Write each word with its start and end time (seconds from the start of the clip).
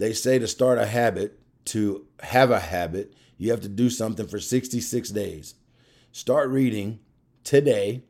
They 0.00 0.14
say 0.14 0.38
to 0.38 0.48
start 0.48 0.78
a 0.78 0.86
habit, 0.86 1.38
to 1.66 2.06
have 2.20 2.50
a 2.50 2.58
habit, 2.58 3.12
you 3.36 3.50
have 3.50 3.60
to 3.60 3.68
do 3.68 3.90
something 3.90 4.26
for 4.26 4.40
66 4.40 5.10
days. 5.10 5.56
Start 6.10 6.48
reading 6.48 7.00
today 7.44 8.04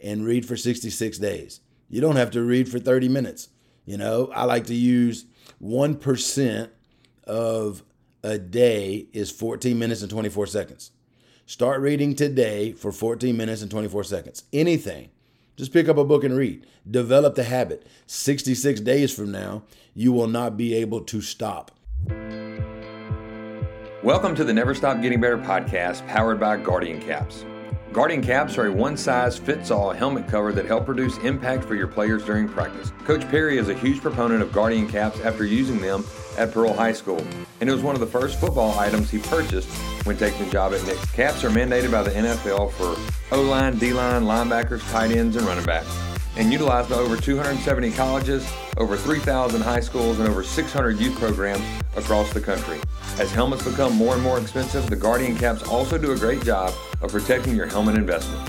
and 0.00 0.26
read 0.26 0.44
for 0.44 0.56
66 0.56 1.18
days. 1.18 1.60
You 1.88 2.00
don't 2.00 2.16
have 2.16 2.32
to 2.32 2.42
read 2.42 2.68
for 2.68 2.80
30 2.80 3.08
minutes. 3.08 3.50
You 3.84 3.98
know, 3.98 4.32
I 4.34 4.46
like 4.46 4.66
to 4.66 4.74
use 4.74 5.26
1% 5.62 6.70
of 7.28 7.84
a 8.24 8.36
day 8.36 9.06
is 9.12 9.30
14 9.30 9.78
minutes 9.78 10.02
and 10.02 10.10
24 10.10 10.48
seconds. 10.48 10.90
Start 11.46 11.80
reading 11.80 12.16
today 12.16 12.72
for 12.72 12.90
14 12.90 13.36
minutes 13.36 13.62
and 13.62 13.70
24 13.70 14.02
seconds. 14.02 14.42
Anything. 14.52 15.10
Just 15.56 15.72
pick 15.72 15.88
up 15.88 15.98
a 15.98 16.04
book 16.04 16.24
and 16.24 16.34
read. 16.36 16.66
Develop 16.90 17.34
the 17.34 17.44
habit. 17.44 17.86
66 18.06 18.80
days 18.80 19.14
from 19.14 19.30
now, 19.30 19.64
you 19.94 20.10
will 20.12 20.26
not 20.26 20.56
be 20.56 20.74
able 20.74 21.02
to 21.02 21.20
stop. 21.20 21.70
Welcome 24.02 24.34
to 24.34 24.44
the 24.44 24.52
Never 24.52 24.74
Stop 24.74 25.02
Getting 25.02 25.20
Better 25.20 25.38
podcast 25.38 26.06
powered 26.08 26.40
by 26.40 26.56
Guardian 26.56 27.00
Caps. 27.00 27.44
Guardian 27.92 28.22
caps 28.22 28.56
are 28.56 28.68
a 28.68 28.72
one 28.72 28.96
size 28.96 29.36
fits 29.36 29.70
all 29.70 29.92
helmet 29.92 30.26
cover 30.26 30.50
that 30.54 30.64
help 30.64 30.88
reduce 30.88 31.18
impact 31.18 31.62
for 31.62 31.74
your 31.74 31.86
players 31.86 32.24
during 32.24 32.48
practice. 32.48 32.90
Coach 33.04 33.28
Perry 33.28 33.58
is 33.58 33.68
a 33.68 33.74
huge 33.74 34.00
proponent 34.00 34.40
of 34.40 34.50
Guardian 34.50 34.88
caps 34.88 35.20
after 35.20 35.44
using 35.44 35.78
them 35.78 36.02
at 36.38 36.52
Pearl 36.52 36.72
High 36.72 36.94
School, 36.94 37.22
and 37.60 37.68
it 37.68 37.72
was 37.72 37.82
one 37.82 37.94
of 37.94 38.00
the 38.00 38.06
first 38.06 38.40
football 38.40 38.78
items 38.78 39.10
he 39.10 39.18
purchased 39.18 39.68
when 40.06 40.16
taking 40.16 40.46
the 40.46 40.50
job 40.50 40.72
at 40.72 40.80
Nixa. 40.80 41.12
Caps 41.12 41.44
are 41.44 41.50
mandated 41.50 41.90
by 41.90 42.02
the 42.02 42.10
NFL 42.12 42.72
for 42.72 42.96
O 43.36 43.42
line, 43.42 43.76
D 43.76 43.92
line, 43.92 44.22
linebackers, 44.22 44.90
tight 44.90 45.10
ends, 45.10 45.36
and 45.36 45.44
running 45.44 45.66
backs, 45.66 45.94
and 46.36 46.52
utilized 46.52 46.90
by 46.90 46.96
over 46.96 47.16
270 47.16 47.90
colleges, 47.92 48.50
over 48.76 48.96
3,000 48.96 49.60
high 49.60 49.80
schools, 49.80 50.18
and 50.18 50.28
over 50.28 50.42
600 50.42 50.98
youth 50.98 51.18
programs 51.18 51.64
across 51.96 52.32
the 52.32 52.40
country. 52.40 52.80
As 53.18 53.30
helmets 53.30 53.62
become 53.62 53.94
more 53.94 54.14
and 54.14 54.22
more 54.22 54.38
expensive, 54.38 54.88
the 54.88 54.96
Guardian 54.96 55.36
caps 55.36 55.62
also 55.68 55.98
do 55.98 56.12
a 56.12 56.16
great 56.16 56.42
job 56.44 56.72
of 57.02 57.12
protecting 57.12 57.54
your 57.54 57.66
helmet 57.66 57.96
investment. 57.96 58.48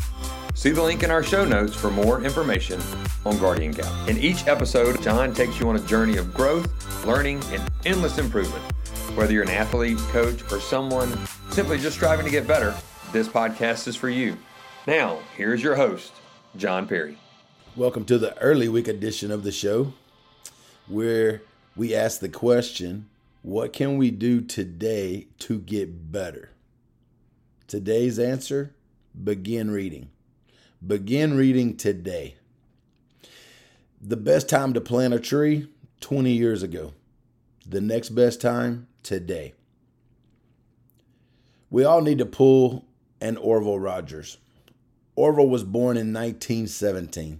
See 0.56 0.72
the 0.72 0.81
link 0.81 1.04
in 1.04 1.11
our 1.11 1.23
show 1.23 1.44
notes 1.44 1.76
for 1.76 1.89
more 1.89 2.23
information 2.23 2.80
on 3.26 3.38
Guardian 3.39 3.73
Cap. 3.73 4.08
In 4.08 4.17
each 4.17 4.48
episode, 4.48 5.02
John 5.02 5.34
takes 5.34 5.59
you 5.59 5.67
on 5.67 5.76
a 5.76 5.80
journey 5.80 6.17
of 6.17 6.34
growth, 6.34 7.06
learning, 7.06 7.44
and 7.52 7.61
endless 7.86 8.17
improvement. 8.17 8.64
Whether 9.16 9.34
you're 9.34 9.44
an 9.44 9.50
athlete, 9.50 9.98
coach, 10.11 10.42
or 10.52 10.59
someone 10.59 11.11
simply 11.50 11.78
just 11.78 11.98
striving 11.98 12.26
to 12.26 12.31
get 12.31 12.48
better, 12.48 12.73
this 13.11 13.28
podcast 13.28 13.88
is 13.88 13.95
for 13.95 14.09
you. 14.09 14.38
Now, 14.88 15.20
here's 15.36 15.61
your 15.61 15.76
host, 15.76 16.14
John 16.56 16.88
Perry. 16.88 17.17
Welcome 17.76 18.06
to 18.06 18.20
the 18.20 18.38
early 18.38 18.70
week 18.70 18.88
edition 18.88 19.32
of 19.32 19.44
the 19.44 19.52
show 19.52 19.94
where 20.88 21.42
we 21.76 21.96
ask 21.96 22.20
the 22.20 22.30
question 22.30 23.10
what 23.42 23.74
can 23.74 23.98
we 23.98 24.12
do 24.12 24.42
today 24.42 25.26
to 25.40 25.58
get 25.58 26.12
better? 26.12 26.52
Today's 27.66 28.20
answer 28.20 28.76
begin 29.24 29.72
reading. 29.72 30.12
Begin 30.86 31.36
reading 31.36 31.76
today. 31.76 32.36
The 34.00 34.18
best 34.18 34.48
time 34.48 34.76
to 34.76 34.82
plant 34.82 35.16
a 35.16 35.20
tree 35.20 35.68
20 36.00 36.32
years 36.32 36.62
ago. 36.62 36.94
The 37.66 37.82
next 37.82 38.10
best 38.10 38.40
time 38.40 38.86
today. 39.02 39.56
We 41.72 41.84
all 41.86 42.02
need 42.02 42.20
to 42.20 42.28
pull 42.28 42.86
an 43.20 43.36
Orville 43.38 43.80
Rogers. 43.80 44.38
Orville 45.16 45.50
was 45.50 45.64
born 45.64 45.98
in 45.98 46.14
1917. 46.14 47.40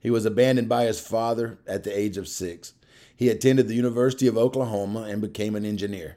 He 0.00 0.10
was 0.10 0.24
abandoned 0.24 0.68
by 0.68 0.84
his 0.84 0.98
father 0.98 1.58
at 1.66 1.84
the 1.84 1.96
age 1.96 2.16
of 2.16 2.26
six. 2.26 2.72
He 3.14 3.28
attended 3.28 3.68
the 3.68 3.74
University 3.74 4.26
of 4.26 4.38
Oklahoma 4.38 5.02
and 5.02 5.20
became 5.20 5.54
an 5.54 5.66
engineer. 5.66 6.16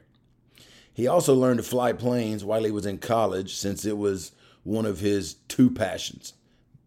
He 0.92 1.06
also 1.06 1.34
learned 1.34 1.58
to 1.58 1.64
fly 1.64 1.92
planes 1.92 2.44
while 2.44 2.64
he 2.64 2.70
was 2.70 2.86
in 2.86 2.98
college 2.98 3.56
since 3.56 3.84
it 3.84 3.98
was 3.98 4.32
one 4.62 4.86
of 4.86 5.00
his 5.00 5.34
two 5.48 5.70
passions. 5.70 6.32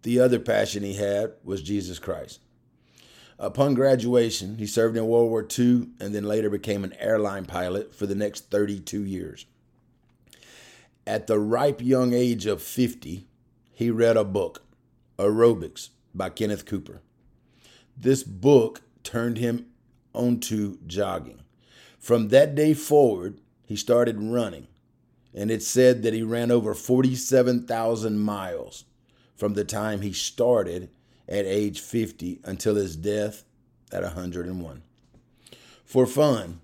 The 0.01 0.19
other 0.19 0.39
passion 0.39 0.83
he 0.83 0.95
had 0.95 1.33
was 1.43 1.61
Jesus 1.61 1.99
Christ. 1.99 2.39
Upon 3.37 3.75
graduation, 3.75 4.57
he 4.57 4.65
served 4.65 4.97
in 4.97 5.05
World 5.05 5.29
War 5.29 5.45
II 5.57 5.89
and 5.99 6.15
then 6.15 6.23
later 6.23 6.49
became 6.49 6.83
an 6.83 6.93
airline 6.93 7.45
pilot 7.45 7.93
for 7.93 8.07
the 8.07 8.15
next 8.15 8.49
32 8.49 9.03
years. 9.03 9.45
At 11.05 11.27
the 11.27 11.37
ripe 11.37 11.81
young 11.81 12.13
age 12.13 12.47
of 12.47 12.61
50, 12.61 13.27
he 13.71 13.91
read 13.91 14.17
a 14.17 14.23
book, 14.23 14.63
Aerobics 15.19 15.89
by 16.17 16.29
Kenneth 16.29 16.65
Cooper. 16.65 17.01
This 17.95 18.23
book 18.23 18.81
turned 19.03 19.37
him 19.37 19.67
onto 20.13 20.79
jogging. 20.85 21.41
From 21.99 22.29
that 22.29 22.55
day 22.55 22.73
forward, 22.73 23.39
he 23.65 23.75
started 23.75 24.21
running, 24.21 24.67
and 25.33 25.51
it 25.51 25.61
said 25.61 26.03
that 26.03 26.13
he 26.13 26.21
ran 26.23 26.51
over 26.51 26.73
47,000 26.73 28.19
miles 28.19 28.85
from 29.35 29.53
the 29.53 29.63
time 29.63 30.01
he 30.01 30.13
started 30.13 30.89
at 31.27 31.45
age 31.45 31.79
50 31.79 32.39
until 32.43 32.75
his 32.75 32.95
death 32.95 33.43
at 33.91 34.03
101. 34.03 34.83
For 35.85 36.05
fun, 36.05 36.61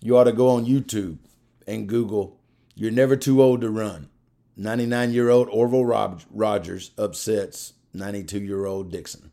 you 0.00 0.16
ought 0.16 0.24
to 0.24 0.32
go 0.32 0.48
on 0.48 0.66
YouTube 0.66 1.18
and 1.66 1.88
Google, 1.88 2.38
You're 2.74 2.90
Never 2.90 3.16
Too 3.16 3.42
Old 3.42 3.60
to 3.62 3.70
Run. 3.70 4.08
99 4.56 5.12
year 5.12 5.30
old 5.30 5.48
Orville 5.48 5.84
Rogers 5.84 6.92
upsets 6.96 7.72
92 7.94 8.40
year 8.40 8.66
old 8.66 8.90
Dixon. 8.90 9.30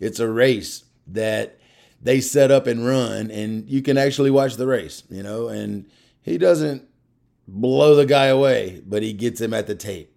It's 0.00 0.20
a 0.20 0.28
race 0.28 0.84
that 1.06 1.58
they 2.00 2.20
set 2.20 2.50
up 2.50 2.66
and 2.66 2.84
run, 2.84 3.30
and 3.30 3.68
you 3.68 3.82
can 3.82 3.96
actually 3.96 4.30
watch 4.30 4.56
the 4.56 4.66
race, 4.66 5.04
you 5.08 5.22
know, 5.22 5.48
and 5.48 5.86
he 6.20 6.38
doesn't 6.38 6.88
blow 7.46 7.94
the 7.94 8.06
guy 8.06 8.26
away, 8.26 8.82
but 8.84 9.02
he 9.02 9.12
gets 9.12 9.40
him 9.40 9.54
at 9.54 9.66
the 9.66 9.74
tape 9.74 10.12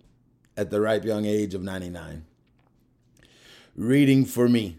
at 0.58 0.70
the 0.70 0.82
ripe 0.82 1.06
young 1.06 1.26
age 1.26 1.54
of 1.54 1.62
99. 1.62 2.26
Reading 3.76 4.26
for 4.26 4.48
me 4.48 4.78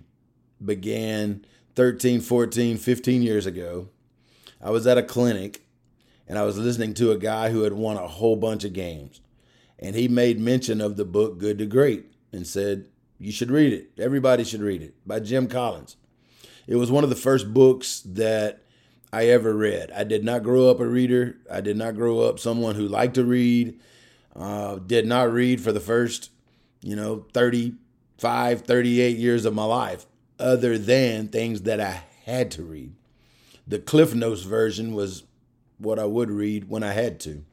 began 0.65 1.45
13, 1.75 2.21
14, 2.21 2.79
15 2.79 3.23
years 3.23 3.47
ago. 3.47 3.89
I 4.63 4.71
was 4.71 4.87
at 4.87 4.99
a 4.99 5.03
clinic 5.03 5.67
and 6.27 6.39
I 6.39 6.43
was 6.43 6.59
listening 6.59 6.95
to 6.95 7.13
a 7.13 7.19
guy 7.19 7.51
who 7.51 7.63
had 7.63 7.75
won 7.75 7.97
a 7.97 8.09
whole 8.09 8.37
bunch 8.37 8.65
of 8.65 8.73
games. 8.73 9.21
And 9.79 9.95
he 9.95 10.09
made 10.09 10.41
mention 10.41 10.81
of 10.81 10.97
the 10.97 11.05
book 11.05 11.39
Good 11.39 11.59
to 11.59 11.67
Great 11.67 12.07
and 12.37 12.47
said, 12.47 12.87
You 13.19 13.33
should 13.33 13.51
read 13.51 13.73
it. 13.73 13.91
Everybody 13.99 14.45
should 14.45 14.61
read 14.61 14.83
it 14.83 14.95
by 15.07 15.21
Jim 15.21 15.49
Collins. 15.49 15.97
It 16.67 16.77
was 16.77 16.91
one 16.91 17.05
of 17.05 17.11
the 17.11 17.17
first 17.17 17.53
books 17.53 18.03
that 18.05 18.63
I 19.13 19.27
ever 19.27 19.55
read. 19.55 19.91
I 19.93 20.05
did 20.05 20.25
not 20.25 20.43
grow 20.43 20.69
up 20.69 20.81
a 20.81 20.87
reader. 20.87 21.37
I 21.51 21.61
did 21.61 21.77
not 21.77 21.95
grow 21.95 22.21
up 22.21 22.39
someone 22.39 22.75
who 22.75 22.87
liked 22.87 23.15
to 23.15 23.25
read. 23.25 23.81
Uh, 24.35 24.77
did 24.77 25.07
not 25.07 25.33
read 25.33 25.61
for 25.61 25.73
the 25.73 25.81
first, 25.81 26.31
you 26.83 26.95
know, 26.95 27.25
35, 27.33 28.61
38 28.63 29.17
years 29.17 29.45
of 29.47 29.55
my 29.55 29.65
life, 29.65 30.07
other 30.39 30.77
than 30.77 31.29
things 31.29 31.63
that 31.63 31.81
I 31.81 32.03
had 32.27 32.51
to 32.53 32.63
read. 32.63 32.93
The 33.67 33.79
Cliff 33.79 34.15
Notes 34.15 34.43
version 34.43 34.95
was 34.95 35.25
what 35.79 35.99
I 35.99 36.05
would 36.05 36.31
read 36.31 36.69
when 36.69 36.83
I 36.83 36.93
had 36.93 37.19
to. 37.21 37.45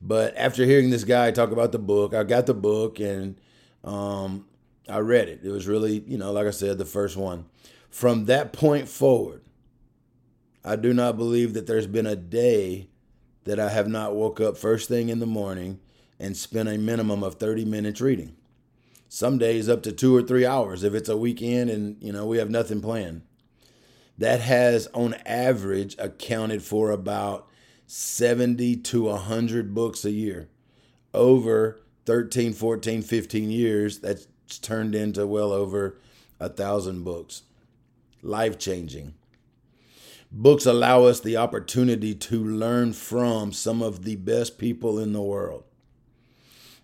But 0.00 0.36
after 0.36 0.64
hearing 0.64 0.90
this 0.90 1.04
guy 1.04 1.30
talk 1.30 1.50
about 1.50 1.72
the 1.72 1.78
book, 1.78 2.14
I 2.14 2.22
got 2.22 2.46
the 2.46 2.54
book 2.54 3.00
and 3.00 3.40
um, 3.84 4.46
I 4.88 4.98
read 4.98 5.28
it. 5.28 5.40
It 5.42 5.50
was 5.50 5.66
really, 5.66 6.02
you 6.06 6.18
know, 6.18 6.32
like 6.32 6.46
I 6.46 6.50
said, 6.50 6.78
the 6.78 6.84
first 6.84 7.16
one. 7.16 7.46
From 7.90 8.26
that 8.26 8.52
point 8.52 8.88
forward, 8.88 9.42
I 10.64 10.76
do 10.76 10.92
not 10.92 11.16
believe 11.16 11.54
that 11.54 11.66
there's 11.66 11.86
been 11.86 12.06
a 12.06 12.16
day 12.16 12.88
that 13.44 13.58
I 13.58 13.70
have 13.70 13.88
not 13.88 14.14
woke 14.14 14.40
up 14.40 14.56
first 14.56 14.88
thing 14.88 15.08
in 15.08 15.20
the 15.20 15.26
morning 15.26 15.80
and 16.18 16.36
spent 16.36 16.68
a 16.68 16.76
minimum 16.76 17.22
of 17.22 17.36
30 17.36 17.64
minutes 17.64 18.00
reading. 18.00 18.36
Some 19.08 19.38
days 19.38 19.68
up 19.68 19.82
to 19.84 19.92
2 19.92 20.14
or 20.14 20.22
3 20.22 20.44
hours 20.44 20.84
if 20.84 20.92
it's 20.94 21.08
a 21.08 21.16
weekend 21.16 21.70
and 21.70 21.96
you 22.02 22.12
know 22.12 22.26
we 22.26 22.38
have 22.38 22.50
nothing 22.50 22.82
planned. 22.82 23.22
That 24.18 24.40
has 24.40 24.88
on 24.88 25.14
average 25.24 25.96
accounted 25.98 26.62
for 26.62 26.90
about 26.90 27.48
70 27.86 28.76
to 28.76 29.04
100 29.04 29.74
books 29.74 30.04
a 30.04 30.10
year. 30.10 30.48
Over 31.14 31.80
13, 32.08 32.54
14, 32.54 33.02
15 33.02 33.50
years, 33.50 33.98
that's 33.98 34.26
turned 34.62 34.94
into 34.94 35.26
well 35.26 35.52
over 35.52 35.98
a 36.40 36.48
thousand 36.48 37.04
books 37.04 37.42
life 38.22 38.58
changing. 38.58 39.12
Books 40.32 40.64
allow 40.64 41.04
us 41.04 41.20
the 41.20 41.36
opportunity 41.36 42.14
to 42.14 42.42
learn 42.42 42.94
from 42.94 43.52
some 43.52 43.82
of 43.82 44.04
the 44.04 44.16
best 44.16 44.56
people 44.56 44.98
in 44.98 45.12
the 45.12 45.20
world. 45.20 45.64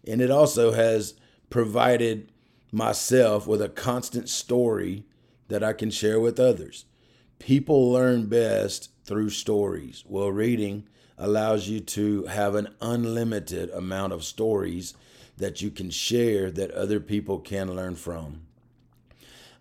And 0.06 0.20
it 0.20 0.30
also 0.30 0.72
has 0.72 1.14
provided 1.48 2.30
myself 2.70 3.46
with 3.46 3.62
a 3.62 3.70
constant 3.70 4.28
story 4.28 5.06
that 5.48 5.64
I 5.64 5.72
can 5.72 5.90
share 5.90 6.20
with 6.20 6.38
others. 6.38 6.84
People 7.38 7.90
learn 7.90 8.26
best 8.26 8.90
through 9.06 9.30
stories. 9.30 10.04
Well, 10.06 10.30
reading 10.30 10.86
allows 11.16 11.66
you 11.66 11.80
to 11.80 12.24
have 12.24 12.54
an 12.54 12.74
unlimited 12.82 13.70
amount 13.70 14.12
of 14.12 14.22
stories 14.22 14.92
that 15.36 15.62
you 15.62 15.70
can 15.70 15.90
share 15.90 16.50
that 16.50 16.70
other 16.70 17.00
people 17.00 17.38
can 17.38 17.74
learn 17.74 17.96
from. 17.96 18.42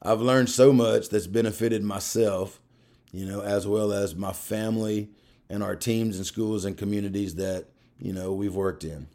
I've 0.02 0.22
learned 0.22 0.50
so 0.50 0.74
much 0.74 1.10
that's 1.10 1.28
benefited 1.28 1.84
myself 1.84 2.60
you 3.14 3.28
know, 3.28 3.42
as 3.42 3.66
well 3.66 3.94
as 3.94 4.16
my 4.16 4.34
family 4.34 5.10
and 5.48 5.64
our 5.64 5.76
teams 5.76 6.18
and 6.18 6.26
schools 6.26 6.66
and 6.66 6.76
communities 6.76 7.36
that, 7.36 7.68
you 8.00 8.12
know, 8.12 8.34
we've 8.34 8.56
worked 8.56 8.84
in. 8.84 9.08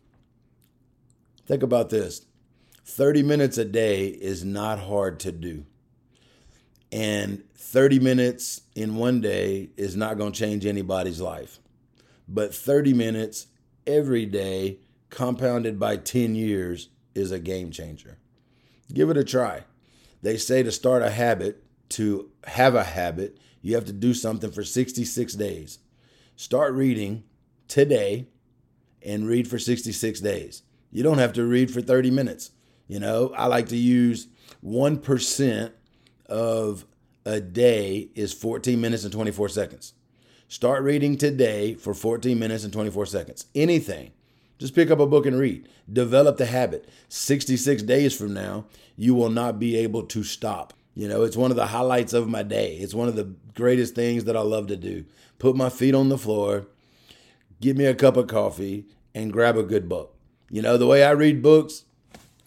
Think 1.47 1.63
about 1.63 1.91
this 1.91 2.25
30 2.85 3.25
minutes 3.25 3.59
a 3.59 3.65
day 3.65 4.07
is 4.07 4.45
not 4.45 4.79
hard 4.79 5.19
to 5.21 5.33
do. 5.33 5.67
And 6.93 7.43
30 7.55 7.99
minutes 7.99 8.63
in 8.75 8.97
one 8.97 9.21
day 9.21 9.71
is 9.77 9.97
not 9.97 10.17
going 10.17 10.33
to 10.33 10.39
change 10.39 10.65
anybody's 10.65 11.21
life. 11.21 11.59
But 12.29 12.55
30 12.55 12.95
minutes 12.95 13.49
every 13.87 14.27
day, 14.27 14.79
compounded 15.11 15.79
by 15.79 15.97
10 15.97 16.35
years, 16.35 16.89
is 17.15 17.33
a 17.33 17.39
game 17.39 17.71
changer. 17.71 18.19
Give 18.93 19.11
it 19.11 19.17
a 19.17 19.25
try. 19.25 19.65
They 20.23 20.37
say 20.37 20.63
to 20.63 20.73
start 20.73 21.03
a 21.03 21.11
habit, 21.11 21.63
to 21.91 22.31
have 22.45 22.75
a 22.75 22.85
habit, 22.85 23.39
you 23.61 23.75
have 23.75 23.85
to 23.87 23.93
do 23.93 24.15
something 24.15 24.51
for 24.51 24.65
66 24.65 25.35
days. 25.35 25.79
Start 26.37 26.75
reading 26.75 27.25
today 27.67 28.29
and 29.03 29.27
read 29.27 29.49
for 29.49 29.59
66 29.59 30.21
days. 30.21 30.63
You 30.91 31.03
don't 31.03 31.19
have 31.19 31.33
to 31.35 31.45
read 31.45 31.71
for 31.71 31.81
30 31.81 32.11
minutes. 32.11 32.51
You 32.87 33.01
know, 33.01 33.33
I 33.37 33.47
like 33.47 33.69
to 33.69 33.77
use 33.77 34.29
1% 34.65 35.73
of 36.27 36.85
a 37.25 37.41
day 37.41 38.09
is 38.15 38.33
14 38.33 38.81
minutes 38.81 39.05
and 39.05 39.13
24 39.13 39.51
seconds. 39.51 39.93
Start 40.49 40.83
reading 40.83 41.19
today 41.19 41.75
for 41.75 41.93
14 41.93 42.39
minutes 42.39 42.65
and 42.65 42.73
24 42.73 43.07
seconds. 43.07 43.47
Anything. 43.55 44.13
Just 44.59 44.75
pick 44.75 44.91
up 44.91 44.99
a 44.99 45.07
book 45.07 45.27
and 45.27 45.39
read. 45.39 45.69
Develop 45.91 46.37
the 46.37 46.47
habit. 46.47 46.89
66 47.09 47.83
days 47.85 48.17
from 48.17 48.35
now, 48.35 48.67
you 48.97 49.15
will 49.15 49.31
not 49.31 49.59
be 49.59 49.77
able 49.77 50.03
to 50.05 50.25
stop. 50.25 50.75
You 50.95 51.07
know, 51.07 51.23
it's 51.23 51.37
one 51.37 51.53
of 51.53 51.57
the 51.57 51.69
highlights 51.69 52.13
of 52.13 52.29
my 52.29 52.43
day. 52.43 52.77
It's 52.77 52.95
one 52.95 53.07
of 53.07 53.15
the 53.15 53.33
greatest 53.55 53.95
things 53.95 54.25
that 54.25 54.37
I 54.37 54.41
love 54.41 54.67
to 54.67 54.77
do. 54.77 55.05
Put 55.39 55.55
my 55.55 55.69
feet 55.71 55.95
on 55.95 56.09
the 56.09 56.19
floor, 56.19 56.67
give 57.61 57.77
me 57.77 57.85
a 57.85 57.95
cup 57.95 58.17
of 58.17 58.27
coffee, 58.27 58.87
and 59.15 59.33
grab 59.33 59.57
a 59.57 59.63
good 59.63 59.89
book. 59.89 60.17
You 60.51 60.61
know, 60.61 60.77
the 60.77 60.87
way 60.87 61.05
I 61.05 61.11
read 61.11 61.41
books, 61.43 61.85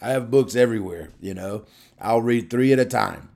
I 0.02 0.10
have 0.10 0.30
books 0.30 0.54
everywhere, 0.54 1.08
you 1.20 1.32
know. 1.32 1.64
I'll 1.98 2.20
read 2.20 2.50
three 2.50 2.72
at 2.72 2.78
a 2.78 2.84
time. 2.84 3.30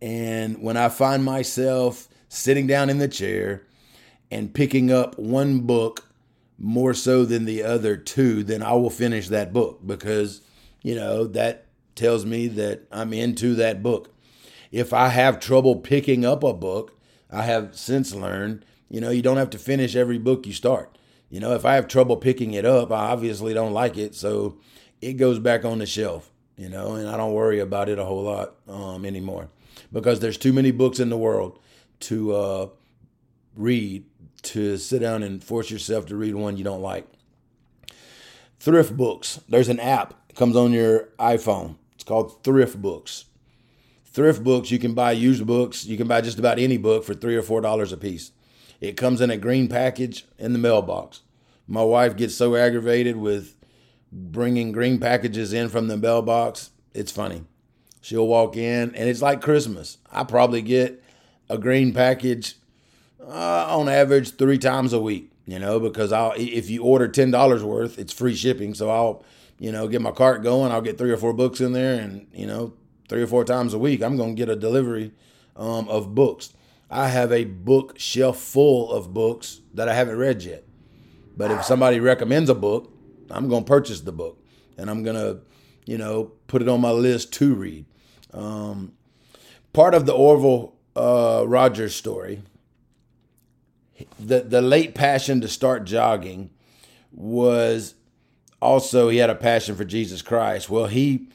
And 0.00 0.62
when 0.62 0.76
I 0.76 0.88
find 0.88 1.24
myself 1.24 2.08
sitting 2.28 2.66
down 2.66 2.88
in 2.88 2.98
the 2.98 3.08
chair 3.08 3.62
and 4.30 4.54
picking 4.54 4.90
up 4.90 5.18
one 5.18 5.60
book 5.60 6.08
more 6.58 6.94
so 6.94 7.24
than 7.24 7.44
the 7.44 7.62
other 7.62 7.96
two, 7.96 8.42
then 8.42 8.62
I 8.62 8.72
will 8.72 8.90
finish 8.90 9.28
that 9.28 9.52
book 9.52 9.80
because, 9.86 10.42
you 10.82 10.94
know, 10.94 11.26
that 11.28 11.66
tells 11.94 12.24
me 12.24 12.48
that 12.48 12.82
I'm 12.90 13.12
into 13.12 13.54
that 13.56 13.82
book. 13.82 14.14
If 14.72 14.92
I 14.92 15.08
have 15.08 15.40
trouble 15.40 15.76
picking 15.76 16.24
up 16.24 16.42
a 16.42 16.52
book, 16.52 16.98
I 17.30 17.42
have 17.42 17.76
since 17.76 18.14
learned, 18.14 18.64
you 18.88 19.00
know, 19.00 19.10
you 19.10 19.22
don't 19.22 19.36
have 19.36 19.50
to 19.50 19.58
finish 19.58 19.96
every 19.96 20.18
book 20.18 20.46
you 20.46 20.52
start. 20.52 20.96
You 21.28 21.40
know, 21.40 21.54
if 21.54 21.64
I 21.64 21.74
have 21.74 21.88
trouble 21.88 22.16
picking 22.16 22.54
it 22.54 22.64
up, 22.64 22.92
I 22.92 23.10
obviously 23.10 23.52
don't 23.52 23.72
like 23.72 23.98
it. 23.98 24.14
So 24.14 24.58
it 25.00 25.14
goes 25.14 25.38
back 25.38 25.64
on 25.64 25.78
the 25.78 25.86
shelf, 25.86 26.30
you 26.56 26.68
know, 26.68 26.94
and 26.94 27.08
I 27.08 27.16
don't 27.16 27.32
worry 27.32 27.58
about 27.58 27.88
it 27.88 27.98
a 27.98 28.04
whole 28.04 28.22
lot 28.22 28.54
um, 28.68 29.04
anymore 29.04 29.48
because 29.92 30.20
there's 30.20 30.38
too 30.38 30.52
many 30.52 30.70
books 30.70 31.00
in 31.00 31.10
the 31.10 31.16
world 31.16 31.58
to 32.00 32.34
uh, 32.34 32.68
read 33.56 34.04
to 34.46 34.76
sit 34.76 35.00
down 35.00 35.22
and 35.22 35.42
force 35.42 35.70
yourself 35.70 36.06
to 36.06 36.16
read 36.16 36.34
one 36.34 36.56
you 36.56 36.64
don't 36.64 36.82
like. 36.82 37.06
Thrift 38.60 38.96
books. 38.96 39.40
There's 39.48 39.68
an 39.68 39.80
app 39.80 40.14
comes 40.36 40.54
on 40.54 40.72
your 40.72 41.08
iPhone. 41.18 41.76
It's 41.94 42.04
called 42.04 42.44
Thrift 42.44 42.80
Books. 42.80 43.24
Thrift 44.04 44.44
books, 44.44 44.70
you 44.70 44.78
can 44.78 44.94
buy 44.94 45.12
used 45.12 45.46
books. 45.46 45.84
You 45.84 45.96
can 45.96 46.06
buy 46.06 46.20
just 46.20 46.38
about 46.38 46.58
any 46.58 46.76
book 46.76 47.04
for 47.04 47.14
three 47.14 47.36
or 47.36 47.42
four 47.42 47.60
dollars 47.60 47.92
a 47.92 47.96
piece. 47.96 48.32
It 48.80 48.96
comes 48.96 49.20
in 49.20 49.30
a 49.30 49.36
green 49.36 49.68
package 49.68 50.26
in 50.38 50.52
the 50.52 50.58
mailbox. 50.58 51.22
My 51.66 51.82
wife 51.82 52.16
gets 52.16 52.34
so 52.34 52.54
aggravated 52.54 53.16
with 53.16 53.56
bringing 54.12 54.72
green 54.72 54.98
packages 54.98 55.52
in 55.52 55.68
from 55.68 55.88
the 55.88 55.96
mailbox. 55.96 56.70
It's 56.94 57.12
funny. 57.12 57.44
She'll 58.00 58.26
walk 58.26 58.56
in, 58.56 58.94
and 58.94 59.08
it's 59.08 59.22
like 59.22 59.42
Christmas. 59.42 59.98
I 60.12 60.24
probably 60.24 60.62
get 60.62 61.02
a 61.48 61.58
green 61.58 61.92
package 61.92 62.56
uh, 63.26 63.66
on 63.76 63.88
average 63.88 64.36
three 64.36 64.58
times 64.58 64.92
a 64.92 65.00
week. 65.00 65.32
You 65.44 65.60
know, 65.60 65.78
because 65.78 66.10
I'll 66.12 66.32
if 66.36 66.68
you 66.68 66.82
order 66.82 67.06
ten 67.06 67.30
dollars 67.30 67.62
worth, 67.62 67.98
it's 67.98 68.12
free 68.12 68.34
shipping. 68.34 68.74
So 68.74 68.90
I'll 68.90 69.24
you 69.58 69.70
know 69.70 69.86
get 69.86 70.02
my 70.02 70.10
cart 70.10 70.42
going. 70.42 70.72
I'll 70.72 70.80
get 70.80 70.98
three 70.98 71.12
or 71.12 71.16
four 71.16 71.32
books 71.32 71.60
in 71.60 71.72
there, 71.72 72.00
and 72.00 72.26
you 72.32 72.46
know 72.46 72.72
three 73.08 73.22
or 73.22 73.26
four 73.26 73.44
times 73.44 73.74
a 73.74 73.78
week, 73.78 74.02
I'm 74.02 74.16
to 74.16 74.34
get 74.34 74.48
a 74.48 74.56
delivery 74.56 75.12
um, 75.56 75.88
of 75.88 76.14
books. 76.14 76.52
I 76.90 77.08
have 77.08 77.32
a 77.32 77.44
bookshelf 77.44 78.38
full 78.38 78.92
of 78.92 79.12
books 79.12 79.60
that 79.74 79.88
I 79.88 79.94
haven't 79.94 80.18
read 80.18 80.42
yet. 80.42 80.64
But 81.36 81.50
if 81.50 81.64
somebody 81.64 82.00
recommends 82.00 82.48
a 82.48 82.54
book, 82.54 82.92
I'm 83.30 83.48
going 83.48 83.64
to 83.64 83.68
purchase 83.68 84.00
the 84.00 84.12
book 84.12 84.42
and 84.78 84.88
I'm 84.88 85.02
going 85.02 85.16
to, 85.16 85.40
you 85.84 85.98
know, 85.98 86.32
put 86.46 86.62
it 86.62 86.68
on 86.68 86.80
my 86.80 86.90
list 86.90 87.32
to 87.34 87.54
read. 87.54 87.86
Um, 88.32 88.92
part 89.72 89.94
of 89.94 90.06
the 90.06 90.12
Orville 90.12 90.76
uh, 90.94 91.44
Rogers 91.46 91.94
story, 91.94 92.42
the, 94.18 94.40
the 94.40 94.62
late 94.62 94.94
passion 94.94 95.40
to 95.40 95.48
start 95.48 95.84
jogging 95.84 96.50
was 97.12 97.94
also 98.60 99.08
he 99.08 99.18
had 99.18 99.30
a 99.30 99.34
passion 99.34 99.74
for 99.74 99.84
Jesus 99.84 100.22
Christ. 100.22 100.68
Well, 100.68 100.86
he, 100.86 101.28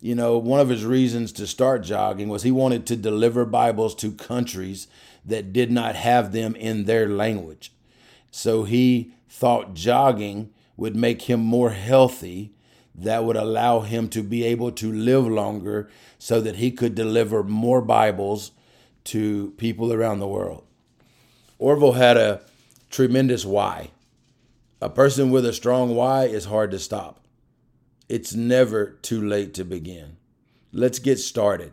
you 0.00 0.14
know, 0.14 0.38
one 0.38 0.60
of 0.60 0.68
his 0.68 0.84
reasons 0.84 1.32
to 1.32 1.46
start 1.46 1.82
jogging 1.82 2.28
was 2.28 2.42
he 2.42 2.50
wanted 2.50 2.86
to 2.86 2.96
deliver 2.96 3.44
Bibles 3.44 3.94
to 3.96 4.12
countries 4.12 4.88
that 5.24 5.52
did 5.52 5.70
not 5.70 5.94
have 5.94 6.32
them 6.32 6.54
in 6.56 6.84
their 6.84 7.08
language. 7.08 7.72
So 8.30 8.64
he 8.64 9.12
thought 9.28 9.74
jogging 9.74 10.50
would 10.76 10.96
make 10.96 11.22
him 11.22 11.40
more 11.40 11.70
healthy 11.70 12.52
that 12.94 13.24
would 13.24 13.36
allow 13.36 13.80
him 13.80 14.08
to 14.08 14.22
be 14.22 14.44
able 14.44 14.72
to 14.72 14.90
live 14.92 15.26
longer 15.26 15.88
so 16.18 16.40
that 16.40 16.56
he 16.56 16.70
could 16.70 16.94
deliver 16.94 17.44
more 17.44 17.80
Bibles 17.80 18.50
to 19.04 19.52
people 19.56 19.92
around 19.92 20.18
the 20.18 20.26
world. 20.26 20.64
Orville 21.58 21.92
had 21.92 22.16
a 22.16 22.40
tremendous 22.90 23.44
why. 23.44 23.90
A 24.80 24.88
person 24.88 25.30
with 25.30 25.44
a 25.44 25.52
strong 25.52 25.94
why 25.94 26.26
is 26.26 26.44
hard 26.44 26.70
to 26.70 26.78
stop. 26.78 27.20
It's 28.08 28.34
never 28.34 28.92
too 29.02 29.20
late 29.20 29.54
to 29.54 29.64
begin. 29.64 30.16
Let's 30.72 30.98
get 30.98 31.18
started. 31.18 31.72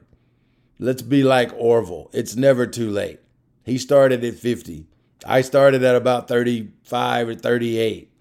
Let's 0.80 1.02
be 1.02 1.24
like 1.24 1.54
Orville. 1.56 2.10
It's 2.14 2.36
never 2.36 2.66
too 2.66 2.90
late. 2.90 3.20
He 3.64 3.78
started 3.78 4.24
at 4.24 4.36
50. 4.36 4.86
I 5.26 5.42
started 5.42 5.84
at 5.84 5.96
about 5.96 6.28
35 6.28 7.30
or 7.30 7.36
38. 7.36 8.12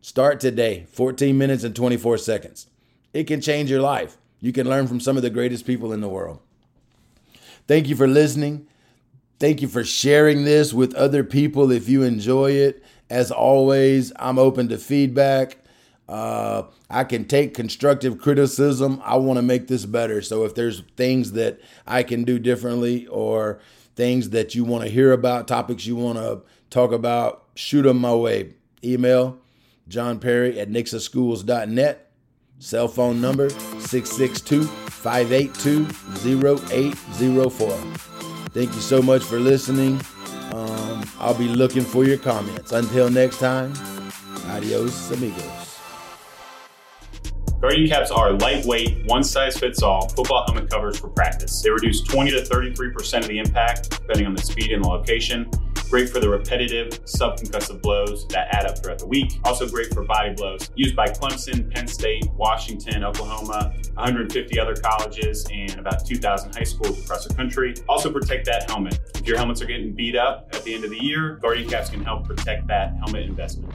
Start 0.00 0.40
today, 0.40 0.86
14 0.90 1.36
minutes 1.36 1.64
and 1.64 1.74
24 1.74 2.18
seconds. 2.18 2.66
It 3.12 3.24
can 3.24 3.40
change 3.40 3.70
your 3.70 3.80
life. 3.80 4.16
You 4.40 4.52
can 4.52 4.68
learn 4.68 4.86
from 4.86 5.00
some 5.00 5.16
of 5.16 5.22
the 5.22 5.30
greatest 5.30 5.66
people 5.66 5.92
in 5.92 6.00
the 6.00 6.08
world. 6.08 6.40
Thank 7.66 7.88
you 7.88 7.96
for 7.96 8.06
listening. 8.06 8.66
Thank 9.38 9.62
you 9.62 9.68
for 9.68 9.84
sharing 9.84 10.44
this 10.44 10.74
with 10.74 10.94
other 10.94 11.22
people 11.22 11.70
if 11.70 11.88
you 11.88 12.02
enjoy 12.02 12.52
it. 12.52 12.82
As 13.08 13.30
always, 13.30 14.12
I'm 14.16 14.38
open 14.38 14.68
to 14.68 14.78
feedback. 14.78 15.58
Uh, 16.08 16.64
I 16.90 17.04
can 17.04 17.24
take 17.26 17.54
constructive 17.54 18.18
criticism. 18.18 19.00
I 19.04 19.16
want 19.16 19.36
to 19.38 19.42
make 19.42 19.68
this 19.68 19.84
better. 19.84 20.22
So 20.22 20.44
if 20.44 20.54
there's 20.54 20.82
things 20.96 21.32
that 21.32 21.60
I 21.86 22.02
can 22.02 22.24
do 22.24 22.38
differently 22.38 23.06
or 23.06 23.60
things 23.94 24.30
that 24.30 24.54
you 24.54 24.64
want 24.64 24.84
to 24.84 24.90
hear 24.90 25.12
about, 25.12 25.46
topics 25.46 25.86
you 25.86 25.96
want 25.96 26.18
to 26.18 26.42
talk 26.70 26.92
about, 26.92 27.44
shoot 27.54 27.82
them 27.82 27.98
my 27.98 28.14
way. 28.14 28.54
Email 28.82 29.38
John 29.86 30.18
Perry 30.18 30.58
at 30.58 30.68
nixaschools.net. 30.70 32.10
Cell 32.60 32.88
phone 32.88 33.20
number 33.20 33.50
662 33.50 34.64
582 34.64 35.86
0804. 36.42 38.37
Thank 38.50 38.74
you 38.74 38.80
so 38.80 39.02
much 39.02 39.22
for 39.22 39.38
listening. 39.38 40.00
Um, 40.52 41.04
I'll 41.18 41.36
be 41.36 41.48
looking 41.48 41.82
for 41.82 42.04
your 42.04 42.18
comments. 42.18 42.72
Until 42.72 43.10
next 43.10 43.38
time, 43.38 43.72
adios, 44.46 45.10
amigos. 45.10 45.68
Guardian 47.60 47.88
caps 47.88 48.12
are 48.12 48.32
lightweight, 48.34 49.04
one 49.06 49.24
size 49.24 49.58
fits 49.58 49.82
all 49.82 50.08
football 50.10 50.44
helmet 50.46 50.70
covers 50.70 50.96
for 50.96 51.08
practice. 51.08 51.60
They 51.60 51.70
reduce 51.70 52.02
20 52.02 52.30
to 52.30 52.42
33% 52.42 53.18
of 53.18 53.26
the 53.26 53.38
impact, 53.38 53.90
depending 53.90 54.26
on 54.26 54.34
the 54.34 54.42
speed 54.42 54.70
and 54.70 54.84
the 54.84 54.88
location. 54.88 55.50
Great 55.90 56.08
for 56.08 56.20
the 56.20 56.28
repetitive 56.28 56.90
subconcussive 57.04 57.82
blows 57.82 58.28
that 58.28 58.54
add 58.54 58.66
up 58.66 58.78
throughout 58.78 58.98
the 59.00 59.06
week. 59.06 59.40
Also 59.44 59.66
great 59.66 59.92
for 59.92 60.04
body 60.04 60.34
blows. 60.34 60.70
Used 60.76 60.94
by 60.94 61.06
Clemson, 61.06 61.72
Penn 61.74 61.88
State, 61.88 62.30
Washington, 62.34 63.02
Oklahoma, 63.02 63.74
150 63.98 64.58
other 64.58 64.74
colleges, 64.74 65.46
and 65.52 65.78
about 65.78 66.06
2,000 66.06 66.54
high 66.54 66.62
schools 66.62 67.04
across 67.04 67.26
the 67.26 67.34
country. 67.34 67.74
Also 67.88 68.10
protect 68.10 68.46
that 68.46 68.70
helmet. 68.70 68.98
If 69.14 69.26
your 69.26 69.36
helmets 69.36 69.60
are 69.60 69.66
getting 69.66 69.92
beat 69.92 70.16
up 70.16 70.48
at 70.54 70.62
the 70.62 70.74
end 70.74 70.84
of 70.84 70.90
the 70.90 71.02
year, 71.02 71.36
Guardian 71.42 71.68
caps 71.68 71.90
can 71.90 72.02
help 72.02 72.26
protect 72.26 72.66
that 72.68 72.94
helmet 72.96 73.24
investment. 73.24 73.72